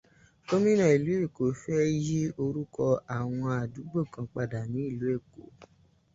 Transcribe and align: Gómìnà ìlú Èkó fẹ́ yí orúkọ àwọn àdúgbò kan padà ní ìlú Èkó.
Gómìnà 0.47 0.85
ìlú 0.95 1.11
Èkó 1.25 1.43
fẹ́ 1.61 1.79
yí 2.05 2.19
orúkọ 2.43 2.85
àwọn 3.17 3.43
àdúgbò 3.61 3.99
kan 4.13 4.25
padà 4.33 4.59
ní 4.71 4.79
ìlú 4.91 5.05
Èkó. 5.15 5.41